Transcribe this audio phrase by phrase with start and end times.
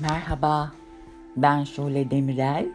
[0.00, 0.72] Merhaba,
[1.36, 2.66] ben Şule Demirel.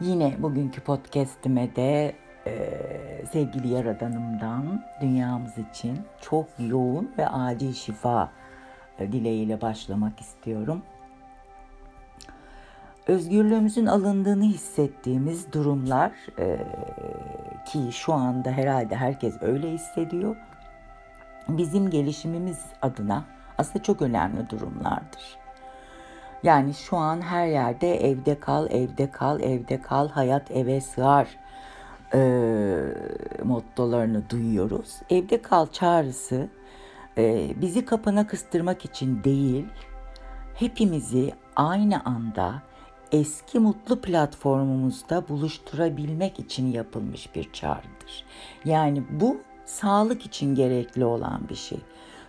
[0.00, 2.14] Yine bugünkü podcastime de
[2.46, 2.54] e,
[3.32, 8.30] sevgili Yaradanımdan dünyamız için çok yoğun ve acil şifa
[8.98, 10.82] e, dileğiyle başlamak istiyorum.
[13.06, 16.58] Özgürlüğümüzün alındığını hissettiğimiz durumlar e,
[17.66, 20.36] ki şu anda herhalde herkes öyle hissediyor.
[21.48, 23.24] Bizim gelişimimiz adına
[23.58, 25.39] aslında çok önemli durumlardır.
[26.42, 31.28] Yani şu an her yerde evde kal, evde kal, evde kal, hayat eve sığar
[32.14, 32.20] e,
[33.44, 34.96] mottolarını duyuyoruz.
[35.10, 36.48] Evde kal çağrısı
[37.18, 39.66] e, bizi kapana kıstırmak için değil,
[40.54, 42.62] hepimizi aynı anda
[43.12, 48.24] eski mutlu platformumuzda buluşturabilmek için yapılmış bir çağrıdır.
[48.64, 51.78] Yani bu sağlık için gerekli olan bir şey.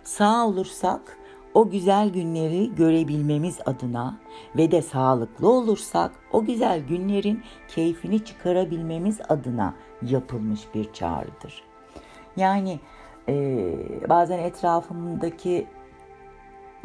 [0.04, 1.18] Sağ olursak
[1.54, 4.18] o güzel günleri görebilmemiz adına
[4.56, 11.64] ve de sağlıklı olursak o güzel günlerin keyfini çıkarabilmemiz adına yapılmış bir çağrıdır.
[12.36, 12.80] Yani
[13.28, 13.74] e,
[14.08, 15.66] bazen etrafımdaki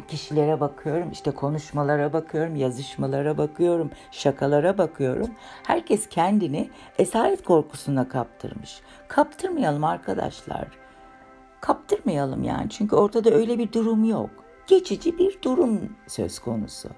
[0.08, 5.30] kişilere bakıyorum, işte konuşmalara bakıyorum, yazışmalara bakıyorum, şakalara bakıyorum.
[5.62, 8.80] Herkes kendini esaret korkusuna kaptırmış.
[9.08, 10.68] Kaptırmayalım arkadaşlar.
[11.60, 12.70] Kaptırmayalım yani.
[12.70, 14.30] Çünkü ortada öyle bir durum yok.
[14.68, 16.88] Geçici bir durum söz konusu.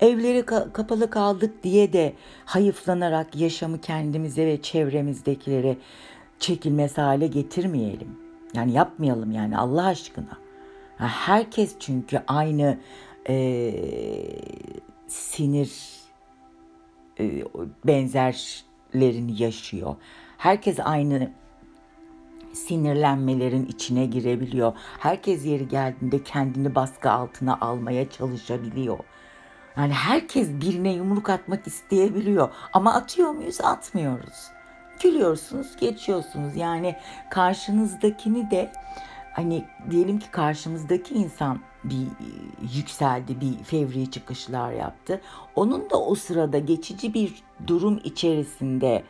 [0.00, 5.76] Evleri ka- kapalı kaldık diye de hayıflanarak yaşamı kendimize ve çevremizdekilere
[6.38, 8.18] çekilmez hale getirmeyelim.
[8.54, 10.38] Yani yapmayalım yani Allah aşkına.
[10.96, 12.78] Herkes çünkü aynı
[13.28, 13.72] e,
[15.06, 15.72] sinir
[17.20, 17.44] e,
[17.86, 19.96] benzerlerini yaşıyor.
[20.38, 21.30] Herkes aynı
[22.52, 24.72] sinirlenmelerin içine girebiliyor.
[24.98, 28.98] Herkes yeri geldiğinde kendini baskı altına almaya çalışabiliyor.
[29.76, 32.48] Yani herkes birine yumruk atmak isteyebiliyor.
[32.72, 33.60] Ama atıyor muyuz?
[33.60, 34.50] Atmıyoruz.
[35.02, 36.56] Gülüyorsunuz, geçiyorsunuz.
[36.56, 36.96] Yani
[37.30, 38.72] karşınızdakini de
[39.32, 42.06] hani diyelim ki karşımızdaki insan bir
[42.76, 45.20] yükseldi, bir fevri çıkışlar yaptı.
[45.56, 47.34] Onun da o sırada geçici bir
[47.66, 49.02] durum içerisinde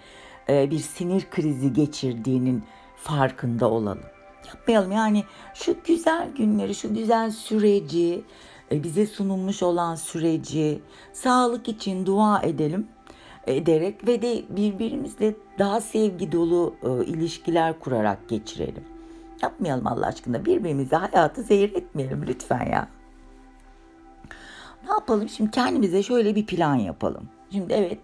[0.49, 2.65] bir sinir krizi geçirdiğinin
[3.03, 4.01] farkında olalım.
[4.47, 5.25] Yapmayalım yani
[5.55, 8.25] şu güzel günleri, şu güzel süreci,
[8.73, 10.81] bize sunulmuş olan süreci
[11.13, 12.89] sağlık için dua edelim
[13.47, 16.75] ederek ve de birbirimizle daha sevgi dolu
[17.07, 18.85] ilişkiler kurarak geçirelim.
[19.43, 20.45] Yapmayalım Allah aşkına.
[20.45, 22.89] Birbirimize hayatı zehir etmeyelim lütfen ya.
[24.85, 25.29] Ne yapalım?
[25.29, 27.29] Şimdi kendimize şöyle bir plan yapalım.
[27.53, 27.99] Şimdi evet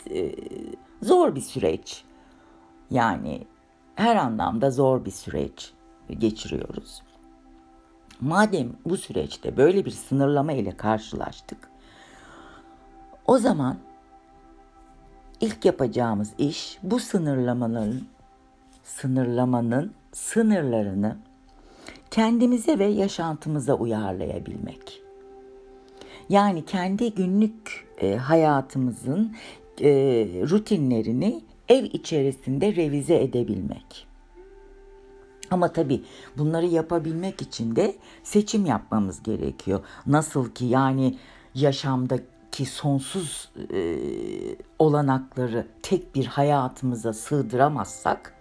[1.03, 2.05] zor bir süreç.
[2.91, 3.47] Yani
[3.97, 5.73] her anlamda zor bir süreç
[6.19, 7.03] geçiriyoruz.
[8.21, 11.71] Madem bu süreçte böyle bir sınırlama ile karşılaştık,
[13.27, 13.77] o zaman
[15.41, 18.07] ilk yapacağımız iş bu sınırlamanın
[18.85, 21.17] sınırlamanın sınırlarını
[22.11, 25.03] kendimize ve yaşantımıza uyarlayabilmek.
[26.29, 29.37] Yani kendi günlük e, hayatımızın
[29.81, 29.91] e,
[30.51, 34.07] rutinlerini ev içerisinde revize edebilmek.
[35.51, 36.03] Ama tabii
[36.39, 39.85] bunları yapabilmek için de seçim yapmamız gerekiyor.
[40.07, 41.19] Nasıl ki yani
[41.55, 43.99] yaşamdaki sonsuz e,
[44.79, 48.36] olanakları tek bir hayatımıza sığdıramazsak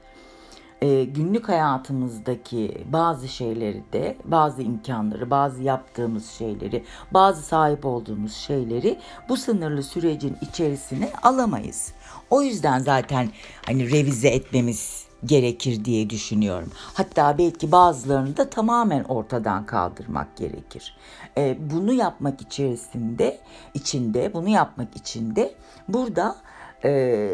[0.82, 9.00] e, günlük hayatımızdaki bazı şeyleri de, bazı imkanları, bazı yaptığımız şeyleri, bazı sahip olduğumuz şeyleri
[9.30, 11.94] bu sınırlı sürecin içerisine alamayız.
[12.30, 13.30] O yüzden zaten
[13.66, 16.72] hani revize etmemiz gerekir diye düşünüyorum.
[16.94, 20.98] Hatta belki bazılarını da tamamen ortadan kaldırmak gerekir.
[21.38, 23.40] E, bunu yapmak içerisinde,
[23.74, 25.56] içinde, bunu yapmak için de
[25.88, 26.36] burada
[26.84, 27.30] e,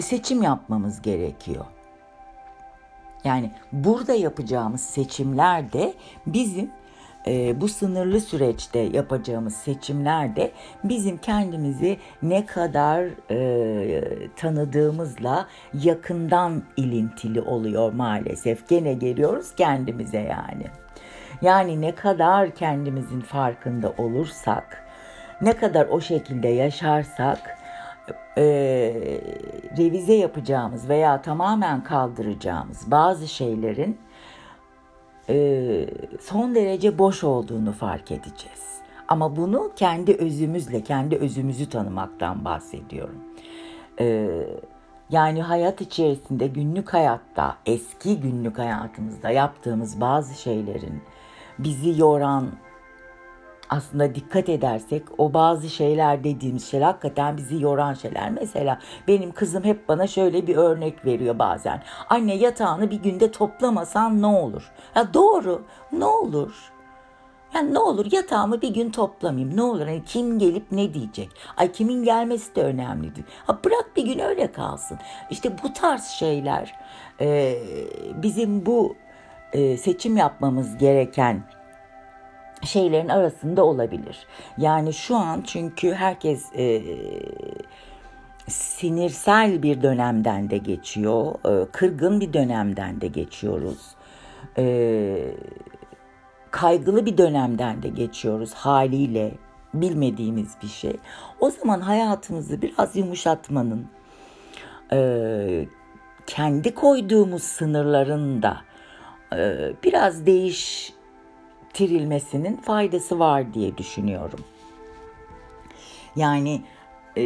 [0.00, 1.64] seçim yapmamız gerekiyor.
[3.24, 5.94] Yani burada yapacağımız seçimler de
[6.26, 6.70] bizim
[7.26, 10.52] e, bu sınırlı süreçte yapacağımız seçimler de
[10.84, 18.68] bizim kendimizi ne kadar e, tanıdığımızla yakından ilintili oluyor maalesef.
[18.68, 20.66] Gene geliyoruz kendimize yani.
[21.42, 24.84] Yani ne kadar kendimizin farkında olursak,
[25.40, 27.57] ne kadar o şekilde yaşarsak
[28.38, 28.44] e,
[29.78, 33.98] revize yapacağımız veya tamamen kaldıracağımız bazı şeylerin
[35.28, 35.86] e,
[36.20, 38.78] son derece boş olduğunu fark edeceğiz.
[39.08, 43.20] Ama bunu kendi özümüzle, kendi özümüzü tanımaktan bahsediyorum.
[44.00, 44.28] E,
[45.10, 51.02] yani hayat içerisinde, günlük hayatta, eski günlük hayatımızda yaptığımız bazı şeylerin
[51.58, 52.46] bizi yoran
[53.70, 58.30] aslında dikkat edersek o bazı şeyler dediğimiz şeyler hakikaten bizi yoran şeyler.
[58.30, 58.78] Mesela
[59.08, 61.82] benim kızım hep bana şöyle bir örnek veriyor bazen.
[62.08, 64.72] Anne yatağını bir günde toplamasan ne olur?
[64.94, 65.62] Ya doğru
[65.92, 66.72] ne olur?
[67.54, 69.56] Yani ne olur yatağımı bir gün toplamayayım.
[69.56, 71.30] Ne olur hani kim gelip ne diyecek?
[71.56, 73.26] Ay kimin gelmesi de önemli değil.
[73.46, 74.98] Ha bırak bir gün öyle kalsın.
[75.30, 76.74] İşte bu tarz şeyler
[77.20, 77.58] e,
[78.22, 78.96] bizim bu
[79.52, 81.42] e, seçim yapmamız gereken
[82.64, 84.26] şeylerin arasında olabilir.
[84.58, 86.82] Yani şu an çünkü herkes e,
[88.48, 91.34] sinirsel bir dönemden de geçiyor.
[91.44, 93.78] E, kırgın bir dönemden de geçiyoruz.
[94.58, 95.34] E,
[96.50, 99.34] kaygılı bir dönemden de geçiyoruz haliyle
[99.74, 100.96] bilmediğimiz bir şey.
[101.40, 103.86] O zaman hayatımızı biraz yumuşatmanın,
[104.92, 105.66] e,
[106.26, 108.56] kendi koyduğumuz sınırların da
[109.36, 110.26] e, biraz
[111.74, 114.40] değiştirilmesinin faydası var diye düşünüyorum.
[116.16, 116.62] Yani
[117.16, 117.22] e,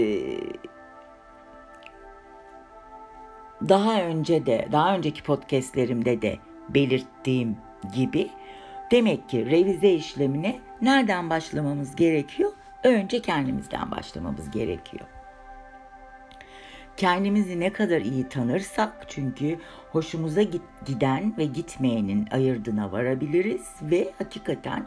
[3.68, 7.56] daha önce de, daha önceki podcastlerimde de belirttiğim
[7.94, 8.30] gibi
[8.90, 12.52] Demek ki revize işlemine nereden başlamamız gerekiyor?
[12.84, 15.06] Önce kendimizden başlamamız gerekiyor.
[16.96, 19.58] Kendimizi ne kadar iyi tanırsak çünkü
[19.92, 20.42] hoşumuza
[20.86, 24.86] giden ve gitmeyenin ayırdına varabiliriz ve hakikaten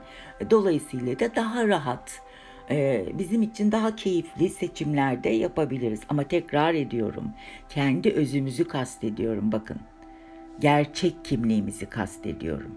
[0.49, 2.21] dolayısıyla da daha rahat
[2.69, 6.01] e, bizim için daha keyifli seçimlerde yapabiliriz.
[6.09, 7.31] Ama tekrar ediyorum
[7.69, 9.77] kendi özümüzü kastediyorum bakın.
[10.59, 12.75] Gerçek kimliğimizi kastediyorum.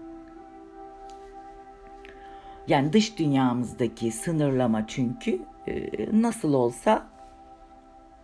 [2.67, 5.89] Yani dış dünyamızdaki sınırlama çünkü e,
[6.21, 7.07] nasıl olsa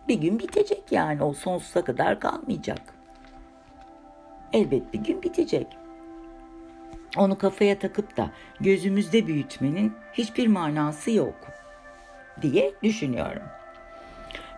[0.07, 2.81] bir gün bitecek yani o sonsuza kadar kalmayacak.
[4.53, 5.67] Elbet bir gün bitecek.
[7.17, 11.35] Onu kafaya takıp da gözümüzde büyütmenin hiçbir manası yok
[12.41, 13.43] diye düşünüyorum.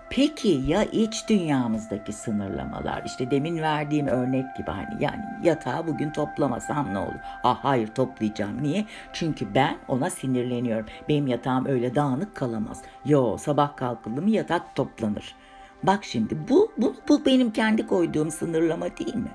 [0.09, 3.03] Peki ya iç dünyamızdaki sınırlamalar?
[3.05, 7.19] İşte demin verdiğim örnek gibi hani yani yatağı bugün toplamasam ne olur?
[7.43, 8.63] Ah hayır toplayacağım.
[8.63, 8.85] Niye?
[9.13, 10.85] Çünkü ben ona sinirleniyorum.
[11.09, 12.81] Benim yatağım öyle dağınık kalamaz.
[13.05, 15.35] Yo sabah kalkıldı mı yatak toplanır.
[15.83, 19.31] Bak şimdi bu, bu, bu benim kendi koyduğum sınırlama değil mi?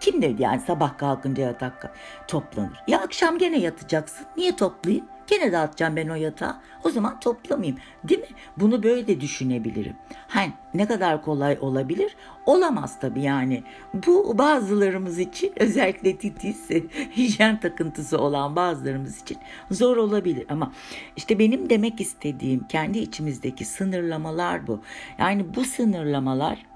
[0.00, 1.96] Kim dedi yani sabah kalkınca yatak
[2.28, 2.82] toplanır?
[2.88, 4.26] Ya akşam gene yatacaksın.
[4.36, 5.06] Niye toplayayım?
[5.26, 6.56] Gene dağıtacağım ben o yatağı.
[6.84, 7.78] O zaman toplamayayım.
[8.04, 8.26] Değil mi?
[8.56, 9.96] Bunu böyle de düşünebilirim.
[10.28, 12.16] Hani ne kadar kolay olabilir?
[12.46, 13.62] Olamaz tabii yani.
[14.06, 16.70] Bu bazılarımız için özellikle titiz,
[17.16, 19.38] hijyen takıntısı olan bazılarımız için
[19.70, 20.46] zor olabilir.
[20.48, 20.72] Ama
[21.16, 24.80] işte benim demek istediğim kendi içimizdeki sınırlamalar bu.
[25.18, 26.66] Yani bu sınırlamalar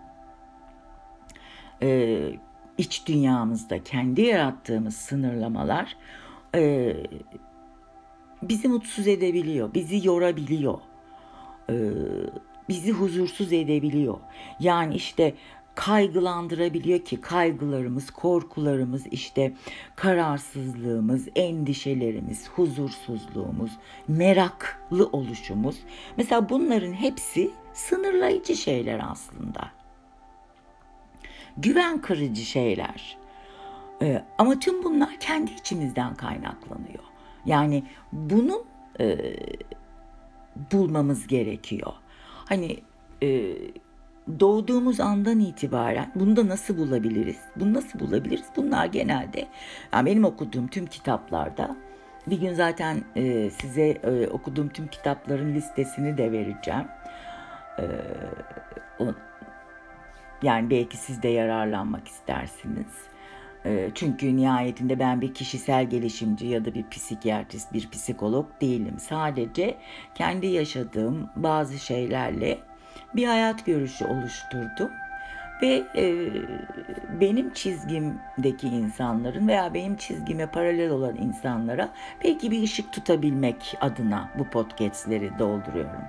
[1.82, 2.18] e,
[2.80, 5.96] iç dünyamızda kendi yarattığımız sınırlamalar
[6.54, 6.96] e,
[8.42, 10.78] bizi mutsuz edebiliyor, bizi yorabiliyor,
[11.70, 11.74] e,
[12.68, 14.18] bizi huzursuz edebiliyor.
[14.60, 15.34] Yani işte
[15.74, 19.52] kaygılandırabiliyor ki kaygılarımız, korkularımız, işte
[19.96, 23.70] kararsızlığımız, endişelerimiz, huzursuzluğumuz,
[24.08, 25.76] meraklı oluşumuz.
[26.16, 29.79] Mesela bunların hepsi sınırlayıcı şeyler aslında.
[31.56, 33.18] Güven kırıcı şeyler.
[34.02, 37.04] Ee, ama tüm bunlar kendi içimizden kaynaklanıyor.
[37.46, 38.62] Yani bunun
[39.00, 39.18] e,
[40.72, 41.92] bulmamız gerekiyor.
[42.44, 42.78] Hani
[43.22, 43.56] e,
[44.40, 47.38] doğduğumuz andan itibaren bunu da nasıl bulabiliriz?
[47.56, 48.46] Bunu nasıl bulabiliriz?
[48.56, 49.48] Bunlar genelde
[49.92, 51.76] yani benim okuduğum tüm kitaplarda
[52.26, 56.86] bir gün zaten e, size e, okuduğum tüm kitapların listesini de vereceğim.
[57.78, 57.84] E,
[60.42, 63.10] yani belki siz de yararlanmak istersiniz.
[63.64, 68.98] Ee, çünkü nihayetinde ben bir kişisel gelişimci ya da bir psikiyatrist, bir psikolog değilim.
[68.98, 69.76] Sadece
[70.14, 72.58] kendi yaşadığım bazı şeylerle
[73.14, 74.90] bir hayat görüşü oluşturdum.
[75.62, 76.28] Ve e,
[77.20, 81.88] benim çizgimdeki insanların veya benim çizgime paralel olan insanlara
[82.24, 86.02] belki bir ışık tutabilmek adına bu podcastleri dolduruyorum.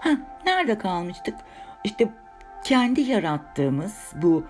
[0.00, 1.34] Heh, nerede kalmıştık?
[1.84, 2.08] İşte
[2.64, 4.44] kendi yarattığımız bu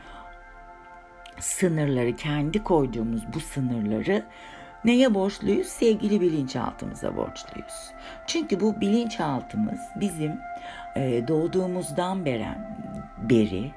[1.38, 4.25] sınırları, kendi koyduğumuz bu sınırları
[4.85, 5.66] neye borçluyuz?
[5.66, 7.92] Sevgili bilinçaltımıza borçluyuz.
[8.26, 10.33] Çünkü bu bilinçaltımız bizim
[10.97, 12.78] e, doğduğumuzdan beren,
[13.18, 13.71] beri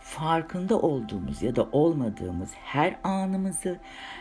[0.00, 3.78] farkında olduğumuz ya da olmadığımız her anımızı,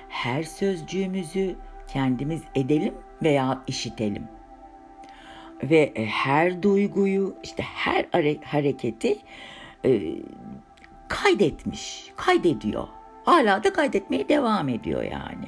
[0.10, 1.56] her sözcüğümüzü
[1.88, 4.28] kendimiz edelim veya işitelim.
[5.70, 8.06] Ve e, her duyguyu, işte her
[8.46, 9.18] hareketi
[9.86, 10.02] e,
[11.08, 12.88] kaydetmiş, kaydediyor.
[13.26, 15.48] Hala da kaydetmeye devam ediyor yani.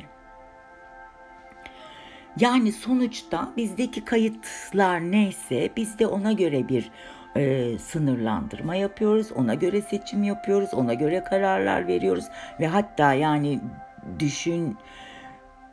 [2.40, 6.92] Yani sonuçta bizdeki kayıtlar neyse biz de ona göre bir
[7.36, 9.32] e, sınırlandırma yapıyoruz.
[9.32, 10.74] Ona göre seçim yapıyoruz.
[10.74, 12.26] Ona göre kararlar veriyoruz.
[12.60, 13.60] Ve hatta yani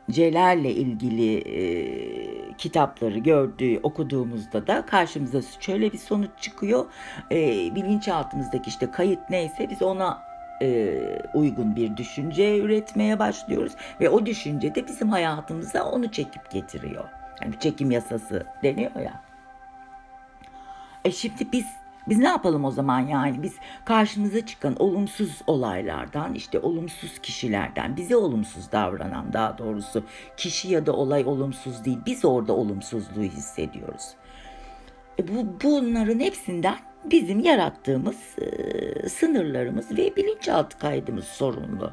[0.09, 6.85] düşüncelerle ilgili e, kitapları gördüğü okuduğumuzda da karşımıza şöyle bir sonuç çıkıyor.
[7.31, 7.37] E,
[7.75, 10.21] bilinçaltımızdaki işte kayıt neyse biz ona
[10.61, 10.99] e,
[11.33, 17.05] uygun bir düşünce üretmeye başlıyoruz ve o düşünce de bizim hayatımıza onu çekip getiriyor.
[17.41, 19.21] Yani çekim yasası deniyor ya.
[21.05, 21.65] E şimdi biz
[22.09, 23.55] biz ne yapalım o zaman yani biz
[23.85, 30.03] karşımıza çıkan olumsuz olaylardan işte olumsuz kişilerden bize olumsuz davranan daha doğrusu
[30.37, 34.03] kişi ya da olay olumsuz değil biz orada olumsuzluğu hissediyoruz.
[35.19, 41.91] E bu bunların hepsinden bizim yarattığımız e, sınırlarımız ve bilinçaltı kaydımız sorumlu.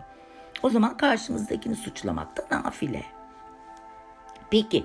[0.63, 3.03] O zaman karşımızdakini suçlamak da nafile.
[4.51, 4.85] Peki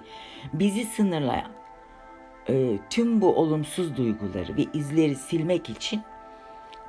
[0.54, 1.52] bizi sınırlayan
[2.50, 6.02] e, tüm bu olumsuz duyguları ve izleri silmek için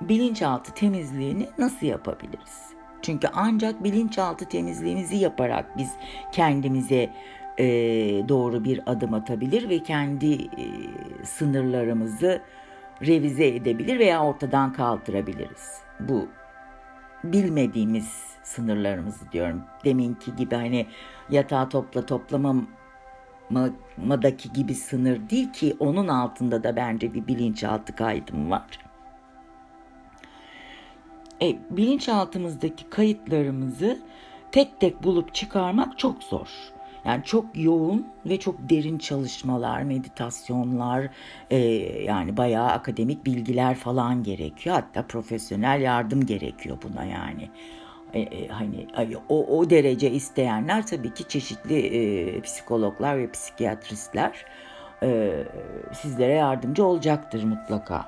[0.00, 2.66] bilinçaltı temizliğini nasıl yapabiliriz?
[3.02, 5.90] Çünkü ancak bilinçaltı temizliğimizi yaparak biz
[6.32, 7.10] kendimize
[7.58, 7.64] e,
[8.28, 10.64] doğru bir adım atabilir ve kendi e,
[11.24, 12.42] sınırlarımızı
[13.06, 15.80] revize edebilir veya ortadan kaldırabiliriz.
[16.00, 16.28] Bu
[17.24, 19.62] bilmediğimiz sınırlarımızı diyorum.
[19.84, 20.86] Deminki gibi hani
[21.30, 22.06] yatağı topla
[23.48, 28.66] toplamamadaki gibi sınır değil ki onun altında da bence bir bilinçaltı kaydım var.
[31.42, 33.98] E, bilinçaltımızdaki kayıtlarımızı
[34.52, 36.48] tek tek bulup çıkarmak çok zor.
[37.04, 41.08] Yani çok yoğun ve çok derin çalışmalar, meditasyonlar,
[41.50, 41.58] e,
[42.02, 44.76] yani bayağı akademik bilgiler falan gerekiyor.
[44.76, 47.50] Hatta profesyonel yardım gerekiyor buna yani.
[48.16, 48.86] E, e, hani
[49.28, 54.44] o, o derece isteyenler tabii ki çeşitli e, psikologlar ve psikiyatristler
[55.02, 55.32] e,
[55.92, 58.04] sizlere yardımcı olacaktır mutlaka.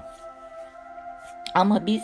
[1.54, 2.02] Ama biz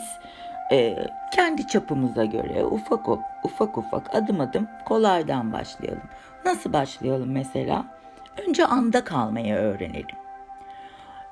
[0.71, 0.97] e,
[1.35, 3.07] kendi çapımıza göre ufak
[3.43, 6.09] ufak ufak adım adım kolaydan başlayalım.
[6.45, 7.85] Nasıl başlayalım mesela?
[8.47, 10.24] Önce anda kalmayı öğrenelim.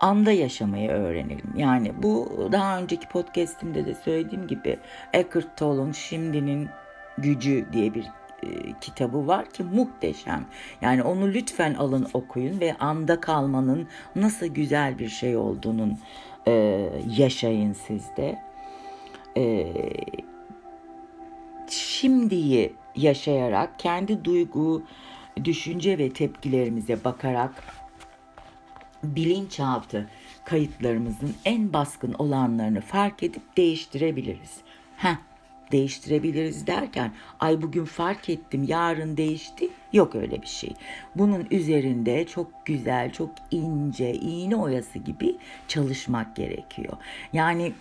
[0.04, 1.54] Anda yaşamayı öğrenelim.
[1.58, 4.80] Yani bu daha önceki podcastimde de söylediğim gibi
[5.14, 6.70] Eckhart Tolle'un Şimdinin
[7.18, 8.04] Gücü diye bir
[8.44, 8.48] e,
[8.82, 10.46] kitabı var ki muhteşem.
[10.82, 15.98] Yani onu lütfen alın okuyun ve anda kalmanın nasıl güzel bir şey olduğunun
[16.48, 16.52] e,
[17.18, 18.40] yaşayın sizde.
[19.38, 19.74] E,
[21.70, 24.84] şimdiyi yaşayarak kendi duygu,
[25.44, 27.83] düşünce ve tepkilerimize bakarak
[29.04, 30.10] bilinçaltı
[30.46, 34.58] kayıtlarımızın en baskın olanlarını fark edip değiştirebiliriz.
[34.98, 35.16] Heh,
[35.72, 40.74] değiştirebiliriz derken ay bugün fark ettim yarın değişti yok öyle bir şey.
[41.16, 45.36] Bunun üzerinde çok güzel çok ince iğne oyası gibi
[45.68, 46.98] çalışmak gerekiyor.
[47.34, 47.74] Yani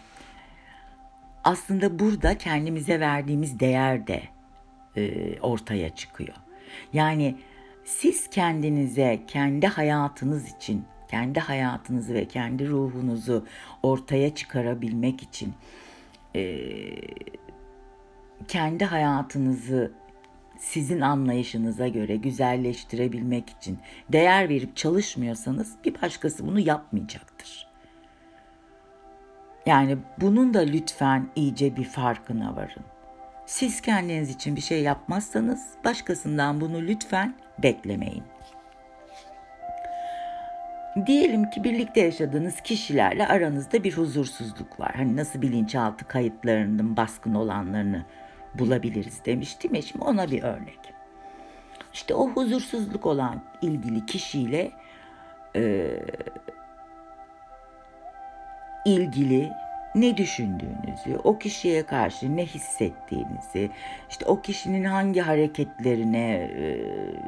[1.45, 4.23] aslında burada kendimize verdiğimiz değer de
[4.97, 6.35] e, ortaya çıkıyor.
[6.93, 7.37] Yani
[7.85, 13.47] siz kendinize, kendi hayatınız için, kendi hayatınızı ve kendi ruhunuzu
[13.83, 15.55] ortaya çıkarabilmek için
[16.37, 16.65] e,
[18.49, 19.93] kendi hayatınızı
[20.59, 23.79] sizin anlayışınıza göre güzelleştirebilmek için
[24.13, 27.69] değer verip çalışmıyorsanız bir başkası bunu yapmayacaktır.
[29.67, 32.85] Yani bunun da lütfen iyice bir farkına varın.
[33.47, 38.32] Siz kendiniz için bir şey yapmazsanız başkasından bunu lütfen beklemeyin.
[41.07, 44.93] Diyelim ki birlikte yaşadığınız kişilerle aranızda bir huzursuzluk var.
[44.97, 48.05] Hani nasıl bilinçaltı kayıtlarının baskın olanlarını
[48.55, 50.79] bulabiliriz demiştim ya şimdi ona bir örnek.
[51.93, 54.71] İşte o huzursuzluk olan ilgili kişiyle
[55.57, 55.91] e,
[58.85, 59.51] ilgili
[59.95, 63.71] ne düşündüğünüzü, o kişiye karşı ne hissettiğinizi,
[64.11, 66.79] işte o kişinin hangi hareketlerine e,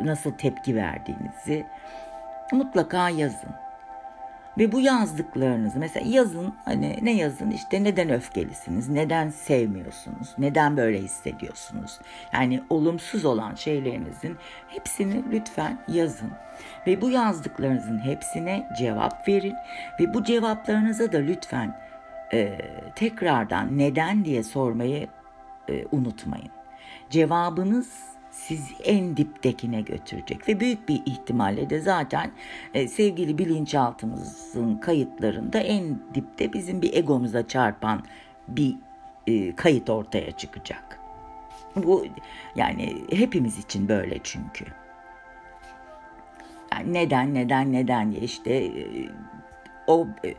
[0.04, 1.66] nasıl tepki verdiğinizi
[2.54, 3.50] mutlaka yazın.
[4.58, 10.98] Ve bu yazdıklarınızı mesela yazın hani ne yazın işte neden öfkelisiniz, neden sevmiyorsunuz, neden böyle
[10.98, 11.98] hissediyorsunuz.
[12.32, 14.36] Yani olumsuz olan şeylerinizin
[14.68, 16.30] hepsini lütfen yazın.
[16.86, 19.54] Ve bu yazdıklarınızın hepsine cevap verin
[20.00, 21.80] ve bu cevaplarınıza da lütfen
[22.32, 22.58] e,
[22.94, 25.08] tekrardan neden diye sormayı
[25.68, 26.50] e, unutmayın.
[27.10, 32.30] Cevabınız sizi en diptekine götürecek ve büyük bir ihtimalle de zaten
[32.74, 38.02] e, sevgili bilinçaltımızın kayıtlarında en dipte bizim bir egomuza çarpan
[38.48, 38.76] bir
[39.26, 41.00] e, kayıt ortaya çıkacak.
[41.76, 42.06] Bu
[42.56, 44.64] yani hepimiz için böyle çünkü.
[46.72, 48.72] Yani neden neden neden diye işte e,
[49.86, 50.34] o e,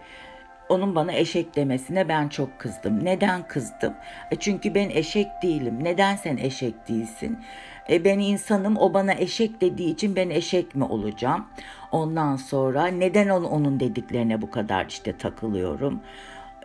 [0.69, 3.05] onun bana eşek demesine ben çok kızdım.
[3.05, 3.93] Neden kızdım?
[4.31, 5.83] E çünkü ben eşek değilim.
[5.83, 7.39] Neden sen eşek değilsin?
[7.89, 11.45] E ben insanım o bana eşek dediği için ben eşek mi olacağım?
[11.91, 16.01] Ondan sonra neden onun, dediklerine bu kadar işte takılıyorum?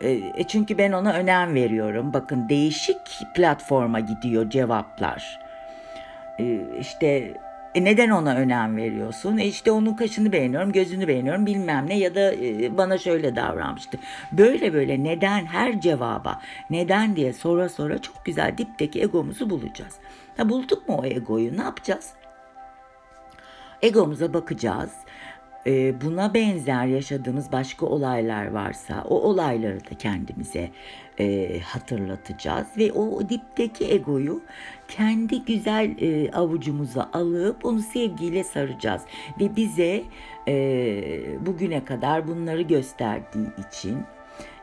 [0.03, 2.13] E, çünkü ben ona önem veriyorum.
[2.13, 2.97] Bakın değişik
[3.35, 5.39] platforma gidiyor cevaplar.
[6.39, 7.33] E, işte
[7.75, 9.37] e neden ona önem veriyorsun?
[9.37, 13.97] E işte onun kaşını beğeniyorum, gözünü beğeniyorum bilmem ne ya da e, bana şöyle davranmıştı.
[14.31, 19.95] Böyle böyle neden her cevaba neden diye sonra sonra çok güzel dipteki egomuzu bulacağız.
[20.37, 22.09] Ha, bulduk mu o egoyu ne yapacağız?
[23.81, 24.91] Egomuza bakacağız
[25.67, 30.69] e, buna benzer yaşadığımız başka olaylar varsa o olayları da kendimize
[31.19, 34.41] e, hatırlatacağız ve o dipteki egoyu
[34.91, 39.01] kendi güzel e, avucumuza alıp onu sevgiyle saracağız
[39.39, 40.03] ve bize
[40.47, 43.97] e, bugüne kadar bunları gösterdiği için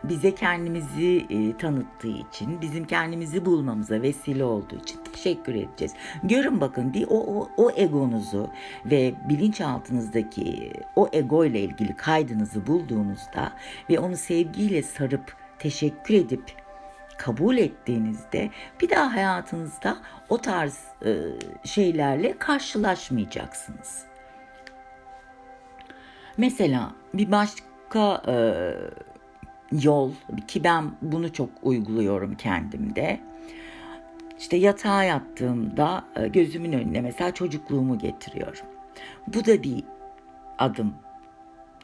[0.04, 5.94] bize kendimizi e, tanıttığı için, bizim kendimizi bulmamıza vesile olduğu için teşekkür edeceğiz.
[6.22, 8.50] Görün bakın bir o, o, o egonuzu
[8.86, 13.52] ve bilinçaltınızdaki o ego ile ilgili kaydınızı bulduğunuzda
[13.90, 16.67] ve onu sevgiyle sarıp teşekkür edip
[17.18, 19.98] kabul ettiğinizde bir daha hayatınızda
[20.28, 21.16] o tarz e,
[21.64, 24.02] şeylerle karşılaşmayacaksınız.
[26.36, 28.34] Mesela bir başka e,
[29.72, 30.12] yol
[30.48, 33.20] ki ben bunu çok uyguluyorum kendimde.
[34.38, 38.66] İşte yatağa yattığımda e, gözümün önüne mesela çocukluğumu getiriyorum.
[39.26, 39.84] Bu da bir
[40.58, 40.94] adım.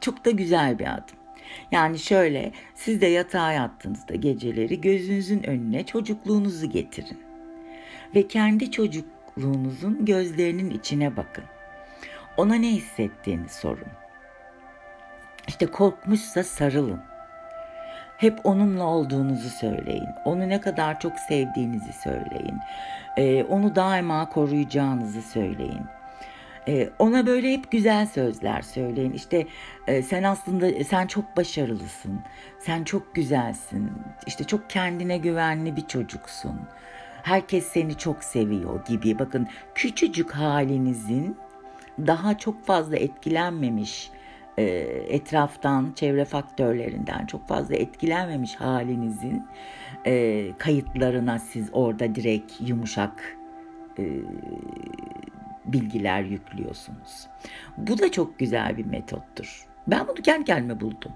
[0.00, 1.23] Çok da güzel bir adım.
[1.70, 7.18] Yani şöyle siz de yatağa yattığınızda geceleri gözünüzün önüne çocukluğunuzu getirin.
[8.14, 11.44] Ve kendi çocukluğunuzun gözlerinin içine bakın.
[12.36, 13.88] Ona ne hissettiğini sorun.
[15.48, 17.00] İşte korkmuşsa sarılın
[18.16, 20.08] hep onunla olduğunuzu söyleyin.
[20.24, 22.58] Onu ne kadar çok sevdiğinizi söyleyin.
[23.16, 25.84] Ee, onu daima koruyacağınızı söyleyin.
[26.68, 29.12] Ee, ona böyle hep güzel sözler söyleyin.
[29.12, 29.46] İşte
[29.86, 32.20] e, sen aslında sen çok başarılısın.
[32.58, 33.92] Sen çok güzelsin.
[34.26, 36.60] İşte çok kendine güvenli bir çocuksun.
[37.22, 39.18] Herkes seni çok seviyor gibi.
[39.18, 41.36] Bakın küçücük halinizin
[41.98, 44.10] daha çok fazla etkilenmemiş
[44.58, 44.64] e,
[45.08, 49.46] etraftan, çevre faktörlerinden çok fazla etkilenmemiş halinizin
[50.06, 53.36] e, kayıtlarına siz orada direkt yumuşak
[53.98, 54.04] e,
[55.64, 57.26] bilgiler yüklüyorsunuz.
[57.76, 59.66] Bu da çok güzel bir metottur.
[59.86, 61.12] Ben bunu kendi kendime buldum.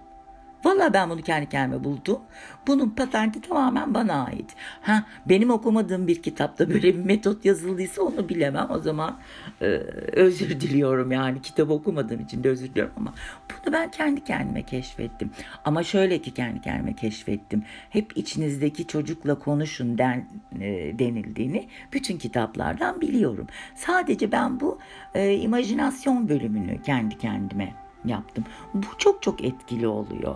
[0.65, 2.21] Valla ben bunu kendi kendime buldum.
[2.67, 4.55] Bunun patenti tamamen bana ait.
[4.83, 8.69] Ha, benim okumadığım bir kitapta böyle bir metot yazıldıysa onu bilemem.
[8.71, 9.19] O zaman
[9.61, 9.65] e,
[10.13, 13.15] özür diliyorum yani kitap okumadığım için de özür diliyorum ama
[13.51, 15.31] bunu ben kendi kendime keşfettim.
[15.65, 17.65] Ama şöyle ki kendi kendime keşfettim.
[17.91, 20.29] Hep içinizdeki çocukla konuşun den,
[20.61, 23.47] e, denildiğini bütün kitaplardan biliyorum.
[23.75, 24.79] Sadece ben bu
[25.15, 28.45] e, imajinasyon bölümünü kendi kendime yaptım.
[28.75, 30.35] Bu çok çok etkili oluyor.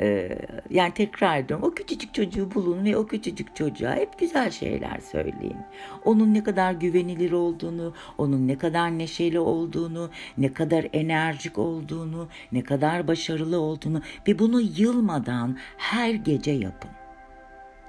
[0.00, 0.38] Ee,
[0.70, 5.56] yani tekrar ediyorum o küçücük çocuğu bulun ve o küçücük çocuğa hep güzel şeyler söyleyin.
[6.04, 12.64] Onun ne kadar güvenilir olduğunu, onun ne kadar neşeli olduğunu, ne kadar enerjik olduğunu, ne
[12.64, 16.90] kadar başarılı olduğunu ve bunu yılmadan her gece yapın.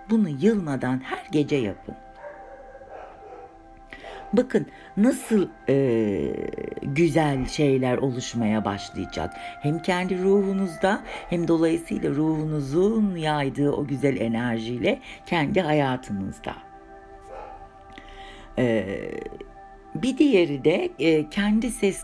[0.10, 1.96] Bunu yılmadan her gece yapın.
[4.34, 4.66] Bakın
[4.98, 6.32] nasıl e,
[6.82, 9.34] güzel şeyler oluşmaya başlayacak.
[9.62, 16.54] Hem kendi ruhunuzda hem dolayısıyla ruhunuzun yaydığı o güzel enerjiyle kendi hayatınızda.
[18.58, 18.86] E,
[19.96, 22.04] bir diğeri de e, kendi ses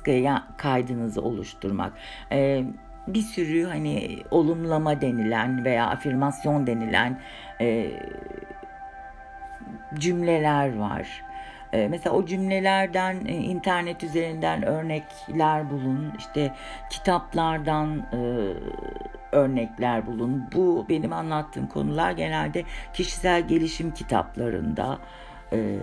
[0.57, 1.93] kaydınızı oluşturmak.
[2.31, 2.63] E,
[3.07, 7.19] bir sürü hani olumlama denilen veya afirmasyon denilen
[7.61, 7.91] e,
[9.99, 11.23] cümleler var
[11.73, 16.13] ee, mesela o cümlelerden e, internet üzerinden örnekler bulun.
[16.17, 16.51] işte
[16.89, 18.19] kitaplardan e,
[19.31, 20.49] örnekler bulun.
[20.53, 24.99] Bu benim anlattığım konular genelde kişisel gelişim kitaplarında
[25.53, 25.77] e,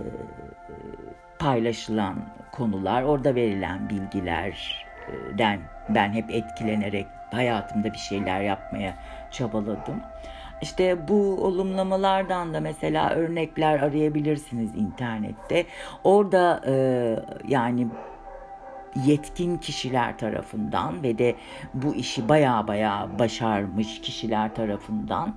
[1.39, 2.17] paylaşılan
[2.53, 8.95] konular, orada verilen bilgilerden ben hep etkilenerek hayatımda bir şeyler yapmaya
[9.31, 10.03] çabaladım.
[10.63, 15.67] İşte bu olumlamalardan da mesela örnekler arayabilirsiniz internette.
[16.05, 16.75] Orada e,
[17.49, 17.87] yani
[19.07, 21.35] yetkin kişiler tarafından ve de
[21.75, 25.35] bu işi baya baya başarmış kişiler tarafından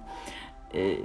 [0.74, 0.96] e,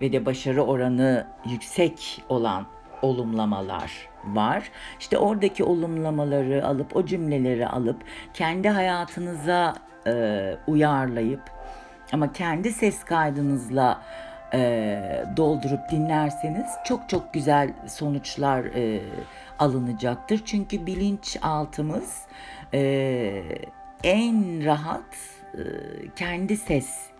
[0.00, 2.66] ve de başarı oranı yüksek olan
[3.02, 4.70] olumlamalar var.
[5.00, 7.96] İşte oradaki olumlamaları alıp o cümleleri alıp
[8.34, 9.74] kendi hayatınıza
[10.06, 11.61] e, uyarlayıp
[12.12, 14.02] ama kendi ses kaydınızla
[14.54, 19.00] e, doldurup dinlerseniz çok çok güzel sonuçlar e,
[19.58, 20.42] alınacaktır.
[20.44, 22.22] Çünkü bilinçaltımız
[22.74, 23.42] e,
[24.04, 25.16] en rahat
[25.54, 25.60] e,
[26.16, 27.12] kendi ses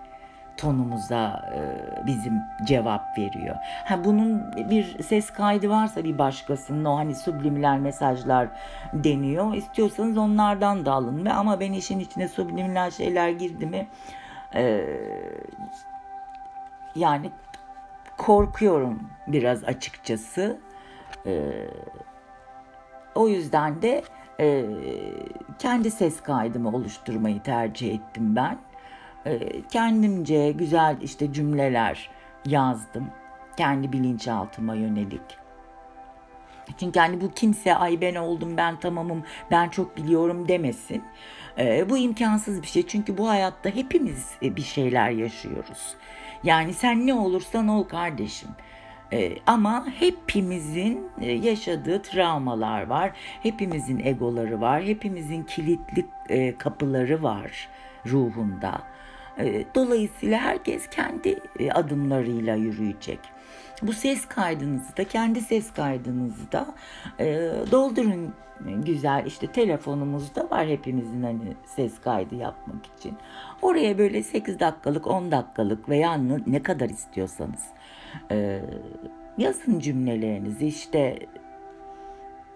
[0.56, 1.60] tonumuza e,
[2.06, 2.32] bizim
[2.66, 3.56] cevap veriyor.
[3.84, 8.48] Ha bunun bir ses kaydı varsa bir başkasının o hani subliminal mesajlar
[8.92, 9.54] deniyor.
[9.54, 11.24] İstiyorsanız onlardan da alın.
[11.24, 13.86] Ve ama ben işin içine subliminal şeyler girdi mi
[14.54, 14.86] e,
[16.94, 17.30] yani
[18.18, 20.58] korkuyorum biraz açıkçası.
[21.26, 21.52] E,
[23.14, 24.02] o yüzden de
[24.40, 24.64] e,
[25.58, 28.58] kendi ses kaydımı oluşturmayı tercih ettim ben.
[29.26, 32.10] E, kendimce güzel işte cümleler
[32.46, 33.10] yazdım.
[33.56, 35.42] Kendi bilinçaltıma yönelik.
[36.78, 41.04] Çünkü hani bu kimse ay ben oldum ben tamamım ben çok biliyorum demesin.
[41.58, 45.94] E, bu imkansız bir şey çünkü bu hayatta hepimiz bir şeyler yaşıyoruz.
[46.44, 48.48] Yani sen ne olursan ol kardeşim.
[49.12, 53.12] Ee, ama hepimizin e, yaşadığı travmalar var.
[53.42, 54.82] Hepimizin egoları var.
[54.82, 57.68] Hepimizin kilitli e, kapıları var
[58.06, 58.82] ruhunda.
[59.38, 63.18] E, dolayısıyla herkes kendi e, adımlarıyla yürüyecek.
[63.82, 66.74] Bu ses kaydınızı da kendi ses kaydınızı da
[67.20, 73.16] e, doldurun güzel işte telefonumuzda var hepimizin hani ses kaydı yapmak için.
[73.62, 76.14] Oraya böyle 8 dakikalık 10 dakikalık veya
[76.46, 77.64] ne kadar istiyorsanız
[78.30, 78.60] e,
[79.38, 81.18] yazın cümlelerinizi işte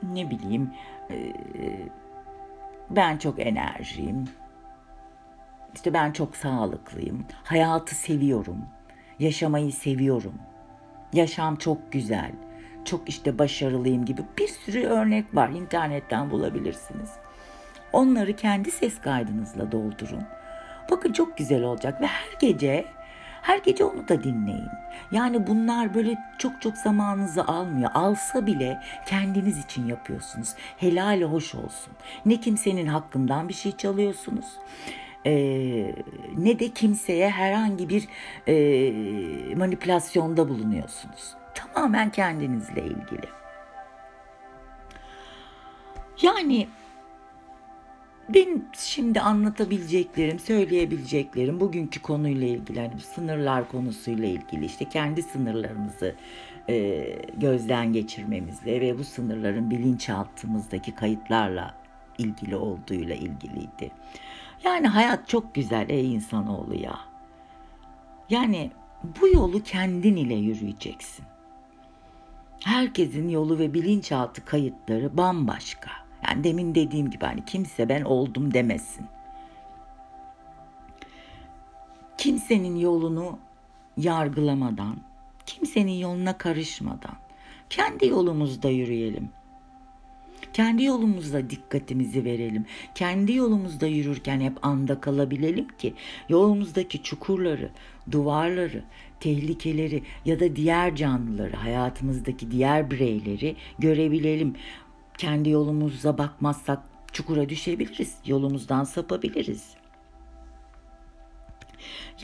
[0.03, 0.71] ne bileyim
[2.91, 4.25] ben çok enerjiyim
[5.75, 8.65] işte ben çok sağlıklıyım hayatı seviyorum
[9.19, 10.35] yaşamayı seviyorum
[11.13, 12.33] yaşam çok güzel
[12.87, 15.49] çok işte başarılıyım gibi bir sürü örnek var.
[15.49, 17.11] internetten bulabilirsiniz.
[17.93, 20.23] Onları kendi ses kaydınızla doldurun.
[20.91, 22.85] Bakın çok güzel olacak ve her gece
[23.43, 24.69] her gece onu da dinleyin.
[25.13, 27.91] Yani bunlar böyle çok çok zamanınızı almıyor.
[27.95, 30.55] Alsa bile kendiniz için yapıyorsunuz.
[30.77, 31.93] Helal hoş olsun.
[32.27, 34.47] Ne kimsenin hakkından bir şey çalıyorsunuz.
[35.27, 35.95] Ee,
[36.39, 38.09] ne de kimseye herhangi bir
[38.49, 41.35] e, manipülasyonda bulunuyorsunuz.
[41.55, 43.29] Tamamen kendinizle ilgili.
[46.23, 46.69] Yani
[48.29, 56.15] benim şimdi anlatabileceklerim, söyleyebileceklerim bugünkü konuyla ilgili, hani sınırlar konusuyla ilgili, işte kendi sınırlarımızı
[56.69, 57.05] e,
[57.37, 61.75] gözden geçirmemizle ve bu sınırların bilinçaltımızdaki kayıtlarla
[62.19, 63.91] ilgili olduğuyla ilgiliydi.
[64.67, 66.99] Yani hayat çok güzel ey insanoğlu ya.
[68.31, 68.71] Yani
[69.21, 71.25] bu yolu kendin ile yürüyeceksin.
[72.65, 75.91] Herkesin yolu ve bilinçaltı kayıtları bambaşka.
[76.29, 79.07] Yani demin dediğim gibi hani kimse ben oldum demesin.
[82.19, 83.39] Kimsenin yolunu
[83.97, 84.97] yargılamadan,
[85.47, 87.17] kimsenin yoluna karışmadan
[87.71, 89.31] kendi yolumuzda yürüyelim.
[90.57, 92.67] Kendi yolumuzda dikkatimizi verelim.
[92.95, 95.95] Kendi yolumuzda yürürken hep anda kalabilelim ki
[96.29, 97.71] yolumuzdaki çukurları,
[98.11, 98.85] duvarları,
[99.21, 104.55] tehlikeleri ya da diğer canlıları, hayatımızdaki diğer bireyleri görebilelim.
[105.19, 109.75] Kendi yolumuza bakmazsak çukura düşebiliriz, yolumuzdan sapabiliriz.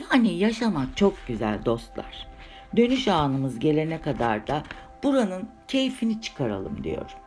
[0.01, 2.29] Yani yaşamak çok güzel dostlar.
[2.77, 4.63] Dönüş anımız gelene kadar da
[5.03, 7.22] buranın keyfini çıkaralım diyorum.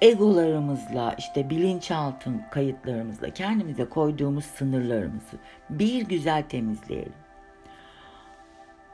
[0.00, 5.36] Egolarımızla işte bilinçaltın kayıtlarımızla kendimize koyduğumuz sınırlarımızı
[5.70, 7.24] bir güzel temizleyelim.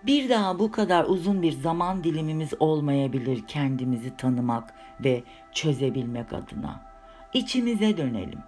[0.07, 6.83] Bir daha bu kadar uzun bir zaman dilimimiz olmayabilir kendimizi tanımak ve çözebilmek adına.
[7.35, 8.41] İçimize dönelim.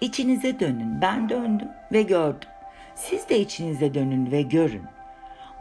[0.00, 1.00] İçinize dönün.
[1.00, 2.48] Ben döndüm ve gördüm.
[2.94, 4.82] Siz de içinize dönün ve görün.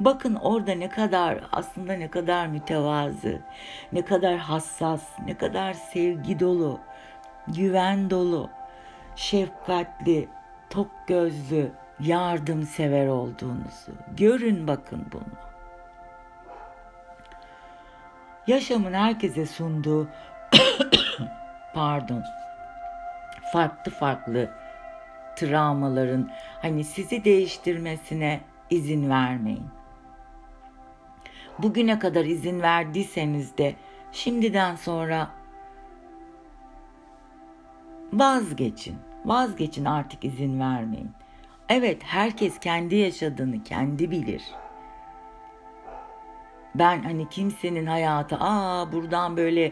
[0.05, 3.41] Bakın orada ne kadar aslında ne kadar mütevazı,
[3.93, 6.79] ne kadar hassas, ne kadar sevgi dolu,
[7.47, 8.49] güven dolu,
[9.15, 10.29] şefkatli,
[10.69, 15.33] tok gözlü, yardımsever olduğunuzu görün bakın bunu.
[18.47, 20.07] Yaşamın herkese sunduğu
[21.73, 22.23] pardon
[23.53, 24.49] farklı farklı
[25.35, 29.80] travmaların hani sizi değiştirmesine izin vermeyin
[31.63, 33.75] bugüne kadar izin verdiyseniz de
[34.11, 35.29] şimdiden sonra
[38.13, 38.95] vazgeçin.
[39.25, 41.11] Vazgeçin artık izin vermeyin.
[41.69, 44.43] Evet herkes kendi yaşadığını kendi bilir.
[46.75, 49.71] ben hani kimsenin hayatı aa buradan böyle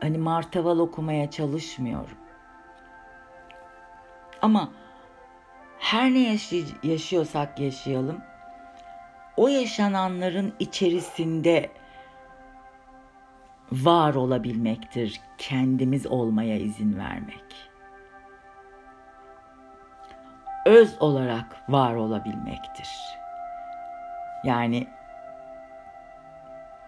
[0.00, 2.16] hani martaval okumaya çalışmıyorum.
[4.42, 4.68] Ama
[5.78, 8.20] her ne yaşay- yaşıyorsak yaşayalım
[9.36, 11.70] o yaşananların içerisinde
[13.72, 15.20] var olabilmektir.
[15.38, 17.44] Kendimiz olmaya izin vermek.
[20.66, 22.88] Öz olarak var olabilmektir.
[24.44, 24.86] Yani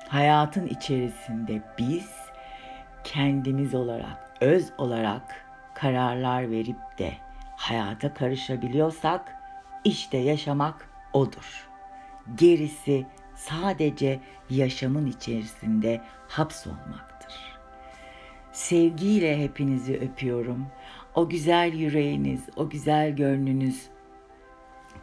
[0.09, 2.11] hayatın içerisinde biz
[3.04, 7.12] kendimiz olarak, öz olarak kararlar verip de
[7.57, 9.37] hayata karışabiliyorsak
[9.85, 11.73] işte yaşamak odur.
[12.38, 13.06] Gerisi
[13.37, 17.34] sadece yaşamın içerisinde hapsolmaktır.
[18.52, 20.66] Sevgiyle hepinizi öpüyorum.
[21.14, 23.88] O güzel yüreğiniz, o güzel gönlünüz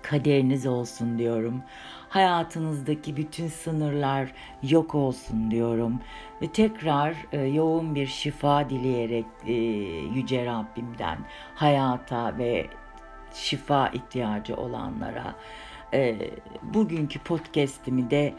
[0.01, 1.63] kaderiniz olsun diyorum.
[2.09, 5.99] Hayatınızdaki bütün sınırlar yok olsun diyorum.
[6.41, 9.53] Ve tekrar e, yoğun bir şifa dileyerek e,
[10.15, 11.17] Yüce Rabbimden
[11.55, 12.67] hayata ve
[13.33, 15.35] şifa ihtiyacı olanlara
[15.93, 16.17] e,
[16.63, 18.33] bugünkü podcast'imi de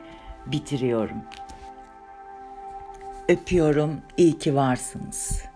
[0.46, 1.16] bitiriyorum.
[3.28, 4.00] Öpüyorum.
[4.16, 5.51] İyi ki varsınız.